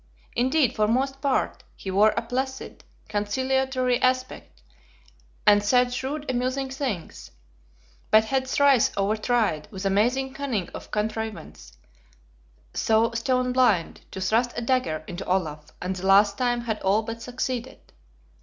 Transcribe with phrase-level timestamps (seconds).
[0.35, 4.63] Indeed, for most part he wore a placid, conciliatory aspect,
[5.45, 7.29] and said shrewd amusing things;
[8.09, 11.73] but had thrice over tried, with amazing cunning of contrivance,
[12.87, 17.03] though stone blind, to thrust a dagger into Olaf and the last time had all
[17.03, 17.93] but succeeded.